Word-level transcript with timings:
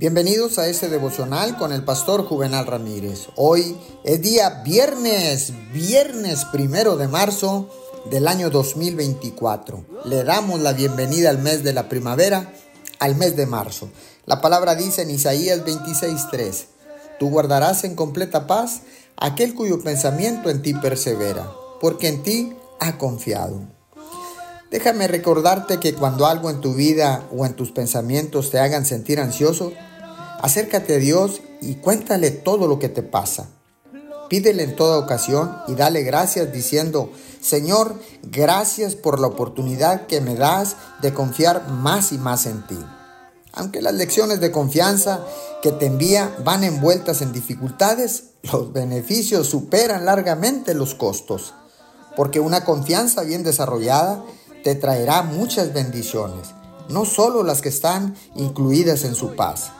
Bienvenidos 0.00 0.58
a 0.58 0.66
este 0.66 0.88
devocional 0.88 1.58
con 1.58 1.74
el 1.74 1.84
pastor 1.84 2.24
Juvenal 2.24 2.66
Ramírez. 2.66 3.28
Hoy 3.36 3.76
es 4.02 4.22
día 4.22 4.62
viernes, 4.64 5.52
viernes 5.74 6.46
primero 6.46 6.96
de 6.96 7.06
marzo 7.06 7.68
del 8.10 8.26
año 8.26 8.48
2024. 8.48 9.84
Le 10.06 10.24
damos 10.24 10.60
la 10.60 10.72
bienvenida 10.72 11.28
al 11.28 11.36
mes 11.40 11.62
de 11.62 11.74
la 11.74 11.90
primavera, 11.90 12.50
al 12.98 13.14
mes 13.16 13.36
de 13.36 13.44
marzo. 13.44 13.90
La 14.24 14.40
palabra 14.40 14.74
dice 14.74 15.02
en 15.02 15.10
Isaías 15.10 15.62
26:3, 15.66 16.64
Tú 17.18 17.28
guardarás 17.28 17.84
en 17.84 17.94
completa 17.94 18.46
paz 18.46 18.80
aquel 19.18 19.54
cuyo 19.54 19.82
pensamiento 19.82 20.48
en 20.48 20.62
ti 20.62 20.72
persevera, 20.72 21.52
porque 21.78 22.08
en 22.08 22.22
ti 22.22 22.54
ha 22.78 22.96
confiado. 22.96 23.68
Déjame 24.70 25.08
recordarte 25.08 25.78
que 25.78 25.92
cuando 25.92 26.26
algo 26.26 26.48
en 26.48 26.62
tu 26.62 26.72
vida 26.72 27.28
o 27.36 27.44
en 27.44 27.52
tus 27.52 27.70
pensamientos 27.70 28.50
te 28.50 28.60
hagan 28.60 28.86
sentir 28.86 29.20
ansioso, 29.20 29.72
acércate 30.42 30.94
a 30.96 30.98
Dios 30.98 31.40
y 31.60 31.76
cuéntale 31.76 32.30
todo 32.30 32.66
lo 32.66 32.78
que 32.78 32.88
te 32.88 33.02
pasa. 33.02 33.48
Pídele 34.28 34.62
en 34.62 34.76
toda 34.76 34.98
ocasión 34.98 35.56
y 35.66 35.74
dale 35.74 36.02
gracias 36.02 36.52
diciendo, 36.52 37.10
Señor, 37.40 37.96
gracias 38.22 38.94
por 38.94 39.18
la 39.18 39.26
oportunidad 39.26 40.06
que 40.06 40.20
me 40.20 40.36
das 40.36 40.76
de 41.02 41.12
confiar 41.12 41.68
más 41.68 42.12
y 42.12 42.18
más 42.18 42.46
en 42.46 42.64
ti. 42.66 42.78
Aunque 43.52 43.82
las 43.82 43.94
lecciones 43.94 44.40
de 44.40 44.52
confianza 44.52 45.24
que 45.62 45.72
te 45.72 45.86
envía 45.86 46.36
van 46.44 46.62
envueltas 46.62 47.22
en 47.22 47.32
dificultades, 47.32 48.24
los 48.42 48.72
beneficios 48.72 49.48
superan 49.48 50.04
largamente 50.04 50.74
los 50.74 50.94
costos, 50.94 51.54
porque 52.16 52.38
una 52.38 52.64
confianza 52.64 53.22
bien 53.22 53.42
desarrollada 53.42 54.22
te 54.62 54.76
traerá 54.76 55.22
muchas 55.22 55.72
bendiciones, 55.74 56.50
no 56.88 57.04
solo 57.04 57.42
las 57.42 57.60
que 57.60 57.68
están 57.68 58.14
incluidas 58.36 59.04
en 59.04 59.16
su 59.16 59.34
paz, 59.34 59.72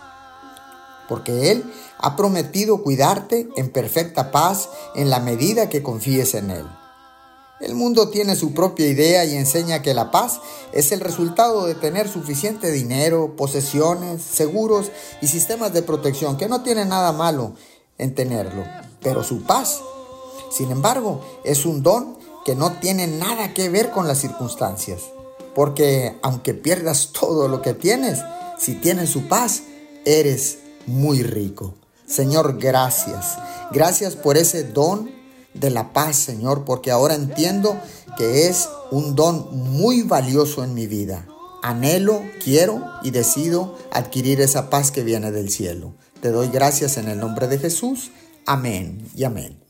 porque 1.10 1.50
Él 1.50 1.64
ha 1.98 2.14
prometido 2.14 2.84
cuidarte 2.84 3.48
en 3.56 3.68
perfecta 3.68 4.30
paz 4.30 4.68
en 4.95 5.10
la 5.10 5.18
medida 5.18 5.68
que 5.68 5.82
confíes 5.82 6.34
en 6.34 6.52
Él. 6.52 6.65
El 7.60 7.74
mundo 7.74 8.09
tiene 8.09 8.37
su 8.37 8.54
propia 8.54 8.87
idea 8.87 9.24
y 9.24 9.34
enseña 9.34 9.82
que 9.82 9.93
la 9.93 10.12
paz 10.12 10.40
es 10.73 10.93
el 10.93 11.01
resultado 11.01 11.66
de 11.66 11.74
tener 11.74 12.09
suficiente 12.09 12.71
dinero, 12.71 13.34
posesiones, 13.37 14.23
seguros 14.23 14.93
y 15.21 15.26
sistemas 15.26 15.74
de 15.74 15.82
protección, 15.82 16.38
que 16.38 16.49
no 16.49 16.62
tiene 16.62 16.87
nada 16.87 17.12
malo 17.12 17.54
en 17.99 18.15
tenerlo, 18.15 18.65
pero 19.02 19.24
su 19.24 19.43
paz, 19.43 19.80
sin 20.51 20.71
embargo, 20.71 21.23
es 21.45 21.66
un 21.66 21.82
don 21.82 22.16
que 22.46 22.54
no 22.54 22.73
tiene 22.74 23.09
nada 23.09 23.52
que 23.52 23.68
ver 23.68 23.90
con 23.90 24.06
las 24.06 24.18
circunstancias. 24.18 25.02
Porque 25.54 26.16
aunque 26.23 26.54
pierdas 26.54 27.10
todo 27.21 27.49
lo 27.49 27.62
que 27.62 27.74
tienes, 27.74 28.21
si 28.59 28.77
tienes 28.77 29.10
su 29.10 29.27
paz, 29.27 29.65
eres 30.04 30.59
muy 30.86 31.23
rico. 31.23 31.74
Señor, 32.06 32.59
gracias. 32.59 33.38
Gracias 33.73 34.16
por 34.16 34.36
ese 34.36 34.64
don 34.64 35.10
de 35.54 35.70
la 35.70 35.92
paz, 35.92 36.16
Señor, 36.16 36.64
porque 36.64 36.90
ahora 36.90 37.14
entiendo 37.14 37.78
que 38.16 38.48
es 38.48 38.68
un 38.90 39.14
don 39.14 39.48
muy 39.72 40.02
valioso 40.02 40.64
en 40.64 40.74
mi 40.74 40.87
vida. 40.87 41.26
Anhelo, 41.62 42.22
quiero 42.42 42.82
y 43.02 43.10
decido 43.10 43.76
adquirir 43.92 44.40
esa 44.40 44.70
paz 44.70 44.90
que 44.90 45.04
viene 45.04 45.30
del 45.30 45.50
cielo. 45.50 45.95
Te 46.20 46.30
doy 46.30 46.48
gracias 46.48 46.96
en 46.96 47.09
el 47.09 47.18
nombre 47.18 47.48
de 47.48 47.59
Jesús. 47.59 48.10
Amén 48.46 49.09
y 49.15 49.24
amén. 49.24 49.70